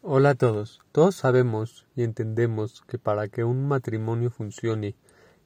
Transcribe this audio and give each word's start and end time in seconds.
Hola 0.00 0.30
a 0.30 0.34
todos. 0.36 0.80
Todos 0.92 1.16
sabemos 1.16 1.84
y 1.96 2.04
entendemos 2.04 2.84
que 2.86 2.98
para 2.98 3.26
que 3.26 3.42
un 3.42 3.66
matrimonio 3.66 4.30
funcione 4.30 4.94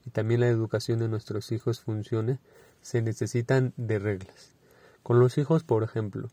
y 0.04 0.10
también 0.10 0.40
la 0.40 0.48
educación 0.48 0.98
de 0.98 1.08
nuestros 1.08 1.50
hijos 1.52 1.80
funcione, 1.80 2.38
se 2.82 3.00
necesitan 3.00 3.72
de 3.78 3.98
reglas. 3.98 4.54
Con 5.02 5.18
los 5.20 5.38
hijos, 5.38 5.64
por 5.64 5.82
ejemplo, 5.82 6.28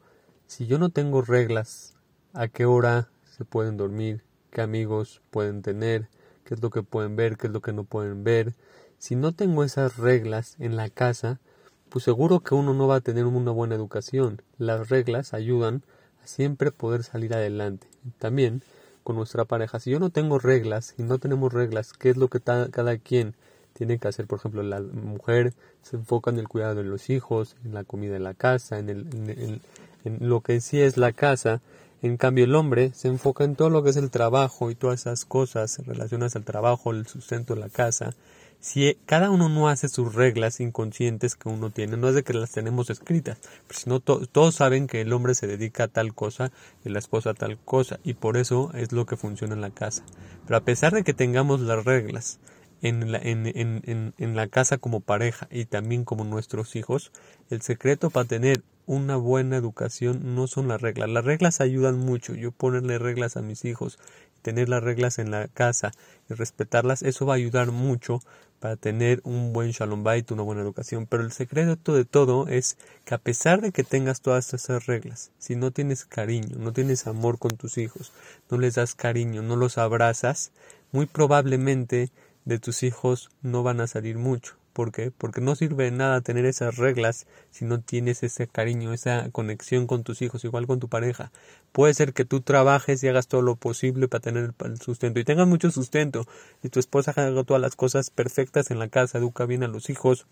si 0.48 0.68
yo 0.68 0.80
no 0.80 0.90
tengo 0.90 1.22
reglas, 1.22 1.96
a 2.34 2.50
qué 2.50 2.66
hora 2.66 3.08
se 3.24 3.46
pueden 3.46 3.78
dormir, 3.78 4.22
qué 4.52 4.62
amigos 4.62 5.22
pueden 5.32 5.62
tener, 5.62 6.10
qué 6.44 6.56
es 6.56 6.62
lo 6.62 6.72
que 6.72 6.84
pueden 6.84 7.16
ver, 7.16 7.38
qué 7.38 7.48
es 7.48 7.54
lo 7.54 7.62
que 7.62 7.72
no 7.72 7.86
pueden 7.86 8.26
ver, 8.26 8.54
si 8.98 9.16
no 9.16 9.32
tengo 9.32 9.64
esas 9.64 9.96
reglas 9.96 10.58
en 10.60 10.76
la 10.76 10.90
casa, 10.90 11.40
pues 11.88 12.04
seguro 12.04 12.42
que 12.42 12.54
uno 12.54 12.74
no 12.74 12.86
va 12.86 12.98
a 12.98 13.02
tener 13.02 13.26
una 13.26 13.52
buena 13.52 13.76
educación. 13.76 14.42
Las 14.58 14.90
reglas 14.90 15.34
ayudan 15.34 15.84
siempre 16.24 16.72
poder 16.72 17.04
salir 17.04 17.34
adelante. 17.34 17.88
También 18.18 18.62
con 19.04 19.16
nuestra 19.16 19.46
pareja, 19.46 19.80
si 19.80 19.92
yo 19.92 20.00
no 20.00 20.10
tengo 20.10 20.40
reglas 20.40 20.94
y 20.98 21.04
no 21.04 21.18
tenemos 21.20 21.52
reglas, 21.52 21.94
¿qué 21.94 22.12
es 22.12 22.18
lo 22.18 22.28
que 22.28 22.40
cada 22.42 22.98
quien 22.98 23.36
tiene 23.74 23.98
que 23.98 24.08
hacer? 24.08 24.28
Por 24.28 24.40
ejemplo, 24.40 24.62
la 24.62 24.82
mujer 24.82 25.54
se 25.82 25.96
enfoca 25.96 26.32
en 26.32 26.40
el 26.40 26.48
cuidado 26.48 26.76
de 26.76 26.84
los 26.84 27.10
hijos, 27.10 27.56
en 27.66 27.74
la 27.74 27.84
comida 27.84 28.14
de 28.14 28.20
la 28.20 28.34
casa, 28.34 28.78
en, 28.78 28.90
el, 28.90 29.62
en 30.04 30.30
lo 30.30 30.42
que 30.42 30.62
sí 30.62 30.82
es 30.82 30.98
la 30.98 31.12
casa. 31.12 31.62
En 32.02 32.18
cambio, 32.18 32.46
el 32.46 32.56
hombre 32.56 32.92
se 32.94 33.08
enfoca 33.08 33.44
en 33.44 33.56
todo 33.56 33.70
lo 33.70 33.84
que 33.84 33.90
es 33.90 33.98
el 33.98 34.10
trabajo 34.12 34.72
y 34.72 34.76
todas 34.76 35.02
esas 35.02 35.26
cosas 35.26 35.82
relacionadas 35.86 36.36
al 36.36 36.46
trabajo, 36.46 36.92
el 36.92 37.08
sustento 37.08 37.56
de 37.56 37.62
la 37.62 37.70
casa 37.70 38.14
si 38.60 38.98
cada 39.06 39.30
uno 39.30 39.48
no 39.48 39.70
hace 39.70 39.88
sus 39.88 40.14
reglas 40.14 40.60
inconscientes 40.60 41.36
que 41.36 41.50
uno 41.50 41.70
tiene, 41.70 41.98
no 41.98 42.10
es 42.10 42.16
de 42.16 42.24
que 42.24 42.34
las 42.34 42.52
tenemos 42.52 42.90
escritas, 42.90 43.40
sino 43.70 44.00
todos 44.00 44.56
saben 44.56 44.88
que 44.88 45.02
el 45.02 45.14
hombre 45.14 45.36
se 45.36 45.48
dedica 45.48 45.86
a 45.86 45.88
tal 45.88 46.14
cosa 46.14 46.52
y 46.84 46.90
la 46.90 47.00
esposa 47.00 47.32
a 47.32 47.34
tal 47.34 47.58
cosa, 47.58 48.00
y 48.04 48.16
por 48.16 48.38
eso 48.38 48.72
es 48.74 48.92
lo 48.92 49.06
que 49.06 49.18
funciona 49.18 49.54
en 49.54 49.62
la 49.62 49.72
casa. 49.72 50.04
Pero 50.46 50.58
a 50.58 50.66
pesar 50.66 50.94
de 50.94 51.04
que 51.04 51.14
tengamos 51.14 51.62
las 51.62 51.86
reglas 51.86 52.40
en 52.82 53.12
la, 53.12 53.20
en, 53.20 53.46
en, 53.46 54.14
en 54.18 54.36
la 54.36 54.48
casa 54.48 54.78
como 54.78 55.00
pareja 55.00 55.48
y 55.52 55.66
también 55.66 56.04
como 56.04 56.24
nuestros 56.24 56.76
hijos, 56.76 57.12
el 57.50 57.62
secreto 57.62 58.10
para 58.10 58.28
tener 58.28 58.64
una 58.90 59.18
buena 59.18 59.56
educación 59.56 60.34
no 60.34 60.48
son 60.48 60.68
las 60.68 60.82
reglas. 60.82 61.10
Las 61.10 61.24
reglas 61.24 61.62
ayudan 61.62 62.00
mucho. 62.00 62.34
Yo 62.34 62.52
ponerle 62.52 62.98
reglas 62.98 63.38
a 63.38 63.44
mis 63.44 63.64
hijos, 63.64 64.00
tener 64.42 64.70
las 64.70 64.84
reglas 64.84 65.20
en 65.20 65.32
la 65.32 65.48
casa 65.48 65.92
y 66.30 66.34
respetarlas, 66.34 67.02
eso 67.02 67.26
va 67.26 67.34
a 67.34 67.38
ayudar 67.38 67.72
mucho 67.72 68.22
para 68.60 68.76
tener 68.76 69.22
un 69.24 69.54
buen 69.54 69.72
shalom 69.72 70.04
bait, 70.04 70.30
una 70.32 70.44
buena 70.44 70.62
educación. 70.62 71.08
Pero 71.08 71.24
el 71.24 71.32
secreto 71.32 71.94
de 71.94 72.06
todo 72.06 72.48
es 72.48 72.78
que 73.06 73.16
a 73.16 73.18
pesar 73.18 73.62
de 73.62 73.72
que 73.72 73.84
tengas 73.84 74.22
todas 74.22 74.54
esas 74.54 74.86
reglas, 74.86 75.32
si 75.40 75.56
no 75.56 75.72
tienes 75.72 76.06
cariño, 76.06 76.58
no 76.58 76.74
tienes 76.74 77.08
amor 77.08 77.40
con 77.40 77.58
tus 77.58 77.78
hijos, 77.78 78.12
no 78.50 78.58
les 78.58 78.76
das 78.76 78.96
cariño, 78.96 79.42
no 79.42 79.56
los 79.56 79.78
abrazas, 79.78 80.52
muy 80.92 81.06
probablemente 81.06 82.12
de 82.46 82.60
tus 82.60 82.84
hijos 82.84 83.30
no 83.42 83.64
van 83.64 83.80
a 83.80 83.88
salir 83.88 84.18
mucho. 84.18 84.59
¿Por 84.74 84.92
qué? 84.92 85.12
Porque 85.12 85.42
no 85.42 85.56
sirve 85.56 85.86
de 85.86 85.92
nada 85.92 86.22
tener 86.22 86.46
esas 86.46 86.78
reglas 86.78 87.26
si 87.52 87.66
no 87.66 87.82
tienes 87.82 88.24
ese 88.24 88.48
cariño, 88.48 88.94
esa 88.94 89.30
conexión 89.32 89.88
con 89.88 90.04
tus 90.04 90.22
hijos, 90.22 90.46
igual 90.46 90.68
con 90.68 90.80
tu 90.80 90.88
pareja. 90.88 91.32
Puede 91.72 91.94
ser 91.94 92.14
que 92.14 92.26
tú 92.26 92.42
trabajes 92.42 93.04
y 93.04 93.08
hagas 93.08 93.28
todo 93.28 93.42
lo 93.42 93.56
posible 93.56 94.08
para 94.08 94.22
tener 94.22 94.54
el 94.64 94.82
sustento 94.82 95.20
y 95.20 95.24
tengas 95.24 95.48
mucho 95.48 95.72
sustento 95.72 96.26
y 96.64 96.70
tu 96.70 96.80
esposa 96.80 97.14
haga 97.16 97.44
todas 97.44 97.62
las 97.62 97.76
cosas 97.76 98.10
perfectas 98.10 98.72
en 98.72 98.80
la 98.80 98.90
casa, 98.90 99.18
educa 99.18 99.46
bien 99.46 99.64
a 99.64 99.68
los 99.68 99.90
hijos, 99.90 100.28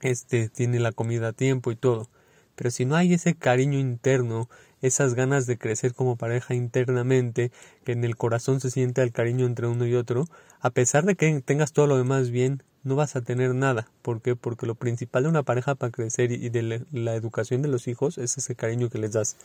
este, 0.00 0.48
tiene 0.48 0.80
la 0.80 0.92
comida 0.92 1.28
a 1.28 1.32
tiempo 1.32 1.70
y 1.70 1.76
todo. 1.76 2.08
Pero 2.56 2.70
si 2.70 2.84
no 2.84 2.96
hay 2.96 3.14
ese 3.14 3.34
cariño 3.34 3.78
interno, 3.78 4.48
esas 4.82 5.14
ganas 5.14 5.46
de 5.46 5.56
crecer 5.56 5.94
como 5.94 6.16
pareja 6.16 6.54
internamente, 6.54 7.52
que 7.84 7.92
en 7.92 8.04
el 8.04 8.16
corazón 8.16 8.60
se 8.60 8.70
siente 8.70 9.02
el 9.02 9.12
cariño 9.12 9.46
entre 9.46 9.68
uno 9.68 9.86
y 9.86 9.94
otro, 9.94 10.26
a 10.62 10.70
pesar 10.70 11.04
de 11.04 11.16
que 11.16 11.40
tengas 11.40 11.72
todo 11.72 11.88
lo 11.88 11.96
demás 11.96 12.30
bien, 12.30 12.62
no 12.84 12.94
vas 12.94 13.16
a 13.16 13.20
tener 13.20 13.52
nada. 13.52 13.88
¿Por 14.00 14.22
qué? 14.22 14.36
Porque 14.36 14.64
lo 14.64 14.76
principal 14.76 15.24
de 15.24 15.28
una 15.28 15.42
pareja 15.42 15.74
para 15.74 15.90
crecer 15.90 16.30
y 16.30 16.48
de 16.50 16.84
la 16.92 17.14
educación 17.16 17.62
de 17.62 17.68
los 17.68 17.88
hijos 17.88 18.16
es 18.16 18.38
ese 18.38 18.54
cariño 18.54 18.88
que 18.88 18.98
les 18.98 19.12
das. 19.12 19.36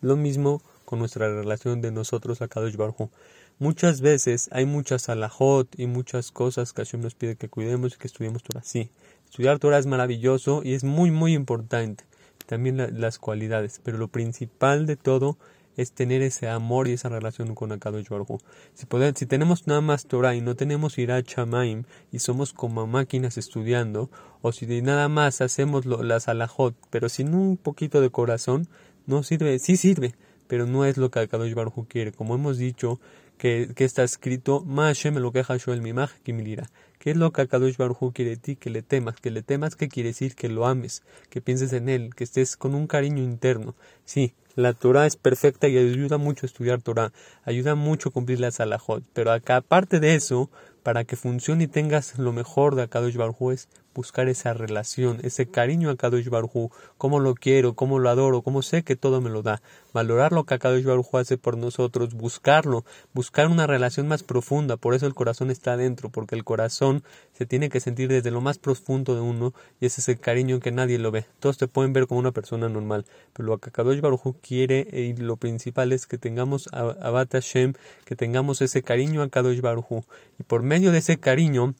Lo 0.00 0.16
mismo 0.16 0.62
con 0.86 0.98
nuestra 0.98 1.28
relación 1.28 1.82
de 1.82 1.90
nosotros 1.90 2.40
a 2.40 2.48
Kadosh 2.48 2.76
Barhu. 2.76 3.10
Muchas 3.58 4.00
veces 4.00 4.48
hay 4.50 4.64
muchas 4.64 5.10
alajot 5.10 5.68
y 5.78 5.86
muchas 5.86 6.32
cosas 6.32 6.72
que 6.72 6.82
Hashem 6.82 7.02
nos 7.02 7.14
pide 7.14 7.36
que 7.36 7.50
cuidemos 7.50 7.94
y 7.94 7.98
que 7.98 8.06
estudiemos 8.06 8.42
Torah. 8.42 8.62
Sí, 8.64 8.90
estudiar 9.26 9.58
Torah 9.58 9.78
es 9.78 9.86
maravilloso 9.86 10.62
y 10.64 10.72
es 10.72 10.84
muy 10.84 11.10
muy 11.10 11.34
importante. 11.34 12.04
También 12.46 12.98
las 12.98 13.18
cualidades, 13.18 13.80
pero 13.84 13.98
lo 13.98 14.08
principal 14.08 14.86
de 14.86 14.96
todo 14.96 15.36
es 15.76 15.92
tener 15.92 16.22
ese 16.22 16.48
amor 16.48 16.88
y 16.88 16.92
esa 16.92 17.08
relación 17.08 17.54
con 17.54 17.72
Akadosh 17.72 18.08
Baruj 18.08 18.40
si, 18.74 18.86
si 19.14 19.26
tenemos 19.26 19.66
nada 19.66 19.80
más 19.80 20.06
Torah 20.06 20.34
y 20.34 20.40
no 20.40 20.54
tenemos 20.54 20.98
Ira 20.98 21.22
Chamaim 21.22 21.84
y 22.10 22.18
somos 22.18 22.52
como 22.52 22.86
máquinas 22.86 23.38
estudiando, 23.38 24.10
o 24.40 24.52
si 24.52 24.66
nada 24.82 25.08
más 25.08 25.40
hacemos 25.40 25.86
lo, 25.86 26.02
las 26.02 26.28
alajot, 26.28 26.74
pero 26.90 27.08
sin 27.08 27.34
un 27.34 27.56
poquito 27.56 28.00
de 28.00 28.10
corazón, 28.10 28.68
no 29.06 29.22
sirve, 29.22 29.58
sí 29.58 29.76
sirve, 29.76 30.14
pero 30.46 30.66
no 30.66 30.84
es 30.84 30.96
lo 30.96 31.10
que 31.10 31.20
Akadosh 31.20 31.54
Baruj 31.54 31.86
quiere. 31.88 32.12
Como 32.12 32.34
hemos 32.34 32.58
dicho, 32.58 33.00
que, 33.38 33.70
que 33.74 33.84
está 33.84 34.04
escrito, 34.04 34.64
me 34.64 35.20
lo 35.20 35.32
queja 35.32 35.56
yo 35.56 35.72
el 35.72 35.82
mimaj 35.82 36.12
kimilira. 36.22 36.70
¿Qué 36.98 37.10
es 37.10 37.16
lo 37.16 37.32
que 37.32 37.42
Akadosh 37.42 37.76
Baruj 37.76 38.12
quiere 38.12 38.30
de 38.30 38.36
ti? 38.36 38.54
Que 38.54 38.70
le 38.70 38.82
temas. 38.82 39.16
Que 39.16 39.32
le 39.32 39.42
temas, 39.42 39.74
¿qué 39.74 39.88
quiere 39.88 40.10
decir? 40.10 40.36
Que 40.36 40.48
lo 40.48 40.66
ames, 40.66 41.02
que 41.30 41.40
pienses 41.40 41.72
en 41.72 41.88
él, 41.88 42.14
que 42.14 42.22
estés 42.22 42.56
con 42.56 42.76
un 42.76 42.86
cariño 42.86 43.24
interno. 43.24 43.74
Sí, 44.04 44.34
la 44.54 44.72
Torah 44.72 45.06
es 45.06 45.16
perfecta 45.16 45.66
y 45.66 45.78
ayuda 45.78 46.18
mucho 46.18 46.44
a 46.44 46.48
estudiar 46.48 46.82
Torah, 46.82 47.12
ayuda 47.44 47.74
mucho 47.74 48.10
a 48.10 48.12
cumplir 48.12 48.38
la 48.38 48.50
Salahot, 48.50 49.02
pero 49.14 49.32
acá 49.32 49.56
aparte 49.56 49.98
de 49.98 50.14
eso, 50.14 50.50
para 50.82 51.04
que 51.04 51.16
funcione 51.16 51.64
y 51.64 51.68
tengas 51.68 52.18
lo 52.18 52.32
mejor 52.32 52.74
de 52.74 52.82
Akadosh 52.82 53.16
Baruj 53.16 53.52
es 53.52 53.68
buscar 53.94 54.28
esa 54.28 54.52
relación, 54.54 55.18
ese 55.22 55.46
cariño 55.46 55.90
a 55.90 55.96
Kadosh 55.96 56.28
Baruj 56.28 56.70
cómo 56.98 57.20
lo 57.20 57.34
quiero, 57.34 57.74
cómo 57.74 57.98
lo 57.98 58.10
adoro, 58.10 58.42
cómo 58.42 58.62
sé 58.62 58.82
que 58.82 58.96
todo 58.96 59.20
me 59.20 59.30
lo 59.30 59.42
da, 59.42 59.62
valorar 59.92 60.32
lo 60.32 60.44
que 60.44 60.58
Kadosh 60.58 60.84
Baruj 60.84 61.16
hace 61.16 61.38
por 61.38 61.56
nosotros, 61.56 62.14
buscarlo, 62.14 62.84
buscar 63.12 63.48
una 63.48 63.66
relación 63.66 64.08
más 64.08 64.22
profunda, 64.22 64.76
por 64.76 64.94
eso 64.94 65.06
el 65.06 65.14
corazón 65.14 65.50
está 65.50 65.74
adentro, 65.74 66.10
porque 66.10 66.34
el 66.34 66.44
corazón 66.44 67.02
se 67.32 67.46
tiene 67.46 67.68
que 67.68 67.80
sentir 67.80 68.08
desde 68.08 68.30
lo 68.30 68.40
más 68.40 68.58
profundo 68.58 69.14
de 69.14 69.20
uno 69.20 69.52
y 69.80 69.86
ese 69.86 70.00
es 70.00 70.08
el 70.08 70.18
cariño 70.18 70.60
que 70.60 70.72
nadie 70.72 70.98
lo 70.98 71.10
ve. 71.10 71.26
Todos 71.40 71.58
te 71.58 71.68
pueden 71.68 71.92
ver 71.92 72.06
como 72.06 72.20
una 72.20 72.32
persona 72.32 72.68
normal, 72.68 73.04
pero 73.32 73.48
lo 73.48 73.58
que 73.58 73.70
Kadosh 73.70 74.00
Baruj 74.00 74.36
quiere 74.40 74.86
y 74.92 75.14
lo 75.14 75.36
principal 75.36 75.92
es 75.92 76.06
que 76.06 76.18
tengamos 76.18 76.68
a 76.72 76.80
Abad 76.80 77.28
Hashem, 77.30 77.74
que 78.04 78.16
tengamos 78.16 78.60
ese 78.62 78.82
cariño 78.82 79.22
a 79.22 79.28
Kadosh 79.28 79.60
Baruj 79.60 80.02
y 80.38 80.42
por 80.42 80.62
medio 80.62 80.92
de 80.92 80.98
ese 80.98 81.18
cariño 81.18 81.74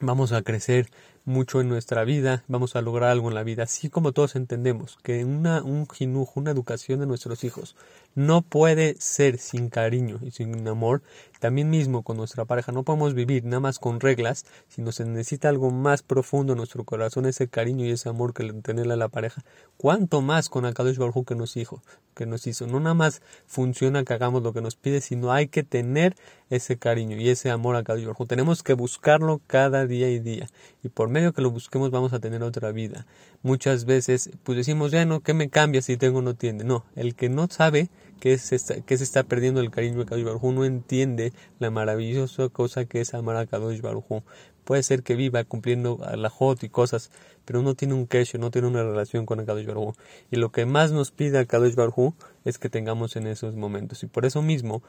vamos 0.00 0.32
a 0.32 0.42
crecer 0.42 0.88
mucho 1.24 1.60
en 1.60 1.68
nuestra 1.68 2.04
vida, 2.04 2.44
vamos 2.48 2.76
a 2.76 2.82
lograr 2.82 3.10
algo 3.10 3.28
en 3.28 3.34
la 3.34 3.42
vida, 3.42 3.64
así 3.64 3.90
como 3.90 4.12
todos 4.12 4.36
entendemos 4.36 4.98
que 5.02 5.24
una, 5.24 5.62
un 5.62 5.88
jinujo, 5.88 6.40
una 6.40 6.50
educación 6.50 7.00
de 7.00 7.06
nuestros 7.06 7.44
hijos 7.44 7.76
no 8.14 8.42
puede 8.42 8.96
ser 8.98 9.38
sin 9.38 9.68
cariño 9.68 10.18
y 10.22 10.30
sin 10.32 10.66
amor, 10.66 11.02
también 11.38 11.70
mismo 11.70 12.02
con 12.02 12.16
nuestra 12.16 12.44
pareja. 12.44 12.72
No 12.72 12.82
podemos 12.82 13.14
vivir 13.14 13.44
nada 13.44 13.60
más 13.60 13.78
con 13.78 14.00
reglas, 14.00 14.44
sino 14.68 14.92
se 14.92 15.04
necesita 15.04 15.48
algo 15.48 15.70
más 15.70 16.02
profundo 16.02 16.52
en 16.52 16.58
nuestro 16.58 16.84
corazón, 16.84 17.26
ese 17.26 17.48
cariño 17.48 17.84
y 17.84 17.90
ese 17.90 18.08
amor 18.08 18.34
que 18.34 18.52
tenerle 18.52 18.94
a 18.94 18.96
la 18.96 19.08
pareja, 19.08 19.44
cuanto 19.76 20.20
más 20.20 20.48
con 20.48 20.64
Akadosh 20.64 20.98
Baruj 20.98 21.24
que 21.26 21.34
nos 21.34 21.56
hizo, 21.56 21.82
que 22.14 22.26
nos 22.26 22.46
hizo, 22.46 22.66
no 22.66 22.80
nada 22.80 22.94
más 22.94 23.22
funciona 23.46 24.04
que 24.04 24.12
hagamos 24.12 24.42
lo 24.42 24.52
que 24.52 24.60
nos 24.60 24.76
pide, 24.76 25.00
sino 25.00 25.32
hay 25.32 25.48
que 25.48 25.62
tener 25.62 26.16
ese 26.50 26.76
cariño 26.76 27.16
y 27.16 27.28
ese 27.30 27.50
amor 27.50 27.76
a 27.76 27.78
Akadosh 27.78 28.04
Baruj 28.04 28.26
tenemos 28.26 28.62
que 28.62 28.74
buscarlo 28.74 29.40
cada 29.46 29.86
día 29.86 30.10
y 30.10 30.18
día, 30.18 30.48
y 30.82 30.88
por 30.88 31.08
medio 31.08 31.32
que 31.32 31.42
lo 31.42 31.50
busquemos 31.50 31.90
vamos 31.90 32.12
a 32.12 32.20
tener 32.20 32.42
otra 32.42 32.72
vida. 32.72 33.06
Muchas 33.42 33.86
veces, 33.86 34.30
pues 34.42 34.58
decimos, 34.58 34.90
ya 34.90 35.06
no, 35.06 35.20
¿qué 35.20 35.32
me 35.32 35.48
cambia 35.48 35.80
si 35.80 35.96
tengo 35.96 36.20
no 36.20 36.34
tiene? 36.34 36.64
No, 36.64 36.84
el 36.96 37.14
que 37.14 37.28
no 37.28 37.48
sabe 37.48 37.88
que 38.20 38.36
se 38.36 38.56
está, 38.56 38.80
que 38.82 38.98
se 38.98 39.04
está 39.04 39.22
perdiendo 39.22 39.60
el 39.60 39.70
cariño 39.70 39.98
de 40.00 40.04
Kadosh 40.04 40.24
Baruj 40.24 40.52
no 40.52 40.64
entiende 40.64 41.32
la 41.58 41.70
maravillosa 41.70 42.48
cosa 42.50 42.84
que 42.84 43.00
es 43.00 43.14
amar 43.14 43.36
a 43.36 43.46
Kadosh 43.46 43.80
Baruj 43.80 44.22
Puede 44.64 44.82
ser 44.82 45.02
que 45.02 45.16
viva 45.16 45.42
cumpliendo 45.42 45.98
la 46.14 46.28
hot 46.28 46.62
y 46.62 46.68
cosas, 46.68 47.10
pero 47.44 47.62
no 47.62 47.74
tiene 47.74 47.94
un 47.94 48.06
kesho, 48.06 48.38
no 48.38 48.50
tiene 48.50 48.68
una 48.68 48.82
relación 48.82 49.26
con 49.26 49.44
Kadosh 49.44 49.66
Baruj 49.66 49.94
Y 50.30 50.36
lo 50.36 50.52
que 50.52 50.66
más 50.66 50.92
nos 50.92 51.10
pide 51.10 51.38
a 51.38 51.46
Kadosh 51.46 51.74
Baruj 51.74 52.14
es 52.44 52.58
que 52.58 52.68
tengamos 52.68 53.16
en 53.16 53.26
esos 53.26 53.56
momentos. 53.56 54.02
Y 54.02 54.06
por 54.06 54.26
eso 54.26 54.42
mismo, 54.42 54.82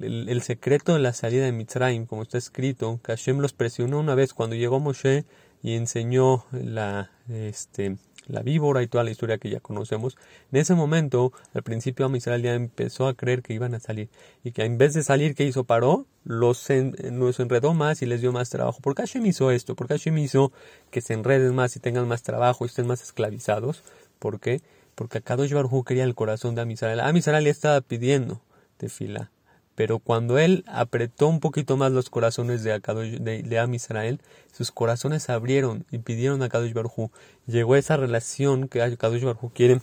el, 0.00 0.42
secreto 0.42 0.94
de 0.94 1.00
la 1.00 1.12
salida 1.12 1.44
de 1.44 1.52
Mitzrayim, 1.52 2.06
como 2.06 2.22
está 2.22 2.38
escrito, 2.38 3.00
que 3.02 3.12
Hashem 3.12 3.38
los 3.38 3.52
presionó 3.52 3.98
una 3.98 4.14
vez 4.14 4.32
cuando 4.32 4.56
llegó 4.56 4.80
Moshe 4.80 5.24
y 5.62 5.74
enseñó 5.74 6.44
la, 6.52 7.10
este, 7.28 7.96
la 8.28 8.42
víbora 8.42 8.82
y 8.82 8.86
toda 8.86 9.04
la 9.04 9.10
historia 9.10 9.38
que 9.38 9.50
ya 9.50 9.60
conocemos. 9.60 10.16
En 10.52 10.60
ese 10.60 10.74
momento, 10.74 11.32
al 11.54 11.62
principio 11.62 12.06
Amisrael 12.06 12.42
ya 12.42 12.54
empezó 12.54 13.08
a 13.08 13.14
creer 13.14 13.42
que 13.42 13.54
iban 13.54 13.74
a 13.74 13.80
salir 13.80 14.08
y 14.44 14.52
que 14.52 14.64
en 14.64 14.78
vez 14.78 14.94
de 14.94 15.02
salir, 15.02 15.34
¿qué 15.34 15.44
hizo? 15.44 15.64
Paró, 15.64 16.06
los, 16.24 16.70
enredó 16.70 17.74
más 17.74 18.02
y 18.02 18.06
les 18.06 18.20
dio 18.20 18.32
más 18.32 18.50
trabajo. 18.50 18.80
¿Por 18.80 18.94
qué 18.94 19.02
Hashem 19.02 19.26
hizo 19.26 19.50
esto? 19.50 19.74
¿Por 19.74 19.88
qué 19.88 19.94
Hashem 19.94 20.18
hizo 20.18 20.52
que 20.90 21.00
se 21.00 21.14
enreden 21.14 21.54
más 21.54 21.74
y 21.76 21.80
tengan 21.80 22.06
más 22.06 22.22
trabajo 22.22 22.64
y 22.64 22.68
estén 22.68 22.86
más 22.86 23.02
esclavizados? 23.02 23.82
¿Por 24.18 24.38
qué? 24.38 24.60
Porque 24.94 25.22
Kadosh 25.22 25.52
Baruj 25.52 25.84
quería 25.84 26.04
el 26.04 26.14
corazón 26.14 26.54
de 26.54 26.62
Amisrael. 26.62 27.00
Amisrael 27.00 27.44
le 27.44 27.50
estaba 27.50 27.80
pidiendo 27.80 28.40
tefila. 28.76 29.30
Pero 29.78 30.00
cuando 30.00 30.38
él 30.40 30.64
apretó 30.66 31.28
un 31.28 31.38
poquito 31.38 31.76
más 31.76 31.92
los 31.92 32.10
corazones 32.10 32.64
de, 32.64 32.72
Akadosh, 32.72 33.18
de, 33.18 33.44
de 33.44 33.58
Am 33.60 33.72
Israel, 33.74 34.20
sus 34.52 34.72
corazones 34.72 35.22
se 35.22 35.30
abrieron 35.30 35.86
y 35.92 35.98
pidieron 35.98 36.42
a 36.42 36.48
Kadosh 36.48 36.72
Baruj 36.72 37.12
Llegó 37.46 37.76
esa 37.76 37.96
relación 37.96 38.66
que 38.66 38.80
Kadosh 38.96 39.22
Baruj 39.22 39.52
quiere 39.52 39.80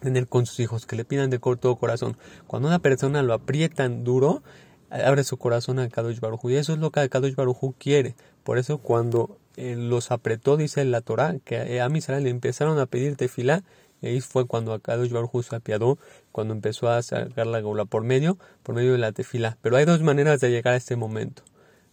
tener 0.00 0.28
con 0.28 0.46
sus 0.46 0.60
hijos, 0.60 0.86
que 0.86 0.94
le 0.94 1.04
pidan 1.04 1.28
de 1.28 1.40
todo 1.40 1.74
corazón. 1.74 2.16
Cuando 2.46 2.68
una 2.68 2.78
persona 2.78 3.24
lo 3.24 3.34
aprietan 3.34 4.04
duro, 4.04 4.44
abre 4.90 5.24
su 5.24 5.38
corazón 5.38 5.80
a 5.80 5.88
Kadosh 5.88 6.20
Baruj 6.20 6.44
Y 6.48 6.54
eso 6.54 6.74
es 6.74 6.78
lo 6.78 6.92
que 6.92 7.08
Kadosh 7.08 7.34
Baruj 7.34 7.74
quiere. 7.80 8.14
Por 8.44 8.58
eso 8.58 8.78
cuando 8.78 9.38
eh, 9.56 9.74
los 9.74 10.12
apretó, 10.12 10.56
dice 10.56 10.84
la 10.84 11.00
Torah, 11.00 11.34
que 11.44 11.80
a 11.80 11.88
Israel 11.88 12.22
le 12.22 12.30
empezaron 12.30 12.78
a 12.78 12.86
pedir 12.86 13.16
tefilá, 13.16 13.64
ahí 14.06 14.20
fue 14.20 14.46
cuando 14.46 14.72
Akadosh 14.72 15.10
Baruj 15.10 15.42
se 15.42 15.56
apiadó, 15.56 15.98
cuando 16.32 16.54
empezó 16.54 16.88
a 16.88 17.02
sacar 17.02 17.46
la 17.46 17.60
gaula 17.60 17.84
por 17.84 18.02
medio, 18.02 18.38
por 18.62 18.74
medio 18.74 18.92
de 18.92 18.98
la 18.98 19.12
tefila. 19.12 19.58
Pero 19.62 19.76
hay 19.76 19.84
dos 19.84 20.02
maneras 20.02 20.40
de 20.40 20.50
llegar 20.50 20.74
a 20.74 20.76
este 20.76 20.96
momento 20.96 21.42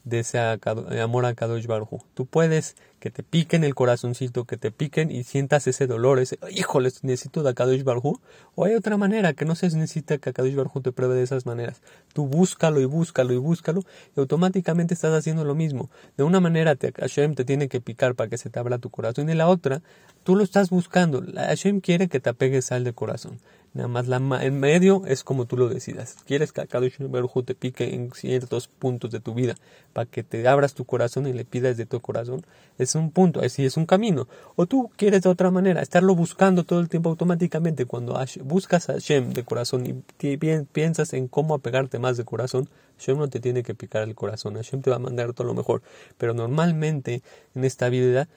de 0.03 0.19
ese 0.19 0.39
amor 0.39 1.25
a 1.25 1.33
Kadosh 1.33 1.65
Baruj 1.65 2.03
Tú 2.13 2.25
puedes 2.25 2.75
que 3.00 3.09
te 3.09 3.23
piquen 3.23 3.63
el 3.63 3.75
corazoncito, 3.75 4.45
que 4.45 4.57
te 4.57 4.71
piquen 4.71 5.11
y 5.11 5.23
sientas 5.23 5.67
ese 5.67 5.88
dolor, 5.88 6.19
ese, 6.19 6.39
híjole, 6.51 6.89
necesito 7.01 7.44
de 7.44 7.53
Kadosh 7.53 7.83
Baruj 7.83 8.19
O 8.55 8.65
hay 8.65 8.75
otra 8.75 8.97
manera 8.97 9.33
que 9.33 9.45
no 9.45 9.55
se 9.55 9.67
necesita 9.67 10.17
que 10.17 10.33
Kadosh 10.33 10.55
Baruj 10.55 10.81
te 10.81 10.91
pruebe 10.91 11.15
de 11.15 11.23
esas 11.23 11.45
maneras. 11.45 11.81
Tú 12.13 12.27
búscalo 12.27 12.79
y 12.79 12.85
búscalo 12.85 13.33
y 13.33 13.38
búscalo 13.38 13.81
y 14.15 14.19
automáticamente 14.19 14.94
estás 14.94 15.13
haciendo 15.13 15.44
lo 15.44 15.55
mismo. 15.55 15.89
De 16.17 16.23
una 16.23 16.39
manera 16.39 16.75
te, 16.75 16.91
Hashem 16.91 17.35
te 17.35 17.45
tiene 17.45 17.67
que 17.67 17.81
picar 17.81 18.15
para 18.15 18.29
que 18.29 18.38
se 18.38 18.50
te 18.50 18.59
abra 18.59 18.77
tu 18.77 18.89
corazón 18.89 19.25
y 19.25 19.27
de 19.27 19.35
la 19.35 19.47
otra 19.47 19.81
tú 20.23 20.35
lo 20.35 20.44
estás 20.44 20.69
buscando. 20.69 21.23
Hashem 21.35 21.81
quiere 21.81 22.07
que 22.07 22.19
te 22.19 22.29
apegues 22.29 22.71
al 22.71 22.83
de 22.83 22.94
corazón. 22.94 23.39
Nada 23.73 23.87
más 23.87 24.07
la 24.07 24.17
en 24.43 24.59
medio 24.59 25.01
es 25.07 25.23
como 25.23 25.45
tú 25.45 25.57
lo 25.57 25.67
decidas. 25.67 26.17
Quieres 26.27 26.51
que 26.51 26.67
Kadosh 26.67 26.97
Baruj 26.99 27.43
te 27.43 27.55
pique 27.55 27.95
en 27.95 28.11
ciertos 28.11 28.67
puntos 28.67 29.09
de 29.09 29.19
tu 29.19 29.33
vida 29.33 29.55
para 29.93 30.05
que 30.05 30.21
te 30.21 30.47
abras 30.47 30.75
tu 30.75 30.85
corazón 30.85 31.25
y 31.25 31.33
le 31.33 31.43
pidas 31.43 31.75
de 31.75 31.87
tu 31.87 31.99
corazón. 31.99 32.45
Es 32.77 32.93
un 32.93 33.09
punto, 33.09 33.41
así 33.41 33.65
es 33.65 33.75
un 33.75 33.87
camino. 33.87 34.27
O 34.55 34.67
tú 34.67 34.91
quieres 34.95 35.23
de 35.23 35.29
otra 35.29 35.49
manera, 35.49 35.81
estarlo 35.81 36.13
buscando 36.13 36.65
todo 36.65 36.81
el 36.81 36.87
tiempo 36.87 37.09
automáticamente. 37.09 37.87
Cuando 37.87 38.19
buscas 38.43 38.91
a 38.91 38.93
Hashem 38.93 39.33
de 39.33 39.43
corazón 39.43 39.87
y 39.87 40.37
piensas 40.37 41.13
en 41.13 41.27
cómo 41.27 41.55
apegarte 41.55 41.97
más 41.97 42.15
de 42.15 42.25
corazón, 42.25 42.69
Hashem 42.99 43.17
no 43.17 43.27
te 43.27 43.39
tiene 43.39 43.63
que 43.63 43.73
picar 43.73 44.03
el 44.03 44.13
corazón. 44.13 44.53
Hashem 44.53 44.83
te 44.83 44.91
va 44.91 44.97
a 44.97 44.99
mandar 44.99 45.33
todo 45.33 45.47
lo 45.47 45.55
mejor. 45.55 45.81
Pero 46.19 46.35
normalmente 46.35 47.23
en 47.55 47.63
esta 47.63 47.89
vida 47.89 48.29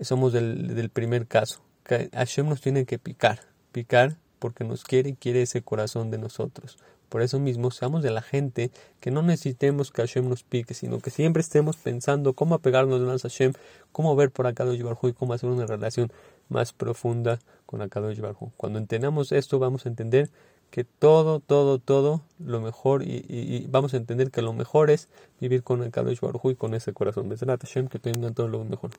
somos 0.00 0.32
del, 0.32 0.76
del 0.76 0.90
primer 0.90 1.26
caso. 1.26 1.60
Que 1.82 2.08
Hashem 2.12 2.48
nos 2.48 2.60
tiene 2.60 2.84
que 2.84 3.00
picar. 3.00 3.40
Picar 3.72 4.16
porque 4.38 4.64
nos 4.64 4.84
quiere 4.84 5.10
y 5.10 5.14
quiere 5.14 5.42
ese 5.42 5.62
corazón 5.62 6.10
de 6.10 6.18
nosotros. 6.18 6.78
Por 7.08 7.22
eso 7.22 7.38
mismo, 7.38 7.70
seamos 7.70 8.02
de 8.02 8.10
la 8.10 8.20
gente 8.20 8.70
que 9.00 9.10
no 9.10 9.22
necesitemos 9.22 9.92
que 9.92 10.02
Hashem 10.02 10.28
nos 10.28 10.42
pique, 10.42 10.74
sino 10.74 10.98
que 10.98 11.10
siempre 11.10 11.40
estemos 11.40 11.76
pensando 11.76 12.32
cómo 12.32 12.56
apegarnos 12.56 13.00
más 13.00 13.24
a 13.24 13.28
Hashem, 13.28 13.52
cómo 13.92 14.16
ver 14.16 14.30
por 14.30 14.46
Akadosh 14.46 14.82
Barhu 14.82 15.08
y 15.08 15.12
cómo 15.12 15.32
hacer 15.32 15.48
una 15.48 15.66
relación 15.66 16.12
más 16.48 16.72
profunda 16.72 17.38
con 17.64 17.80
Akadosh 17.80 18.20
Barhu. 18.20 18.50
Cuando 18.56 18.78
entendamos 18.78 19.30
esto, 19.30 19.58
vamos 19.60 19.86
a 19.86 19.88
entender 19.88 20.30
que 20.70 20.82
todo, 20.82 21.38
todo, 21.38 21.78
todo, 21.78 22.22
lo 22.40 22.60
mejor, 22.60 23.02
y, 23.04 23.66
vamos 23.70 23.94
a 23.94 23.98
entender 23.98 24.32
que 24.32 24.42
lo 24.42 24.52
mejor 24.52 24.90
es 24.90 25.08
vivir 25.40 25.62
con 25.62 25.82
Akadosh 25.82 26.20
Barhu 26.20 26.50
y 26.50 26.56
con 26.56 26.74
ese 26.74 26.92
corazón. 26.92 27.28
de 27.28 27.36
Hashem, 27.36 27.86
que 27.86 28.00
tengan 28.00 28.34
todo 28.34 28.48
lo 28.48 28.64
mejor. 28.64 28.90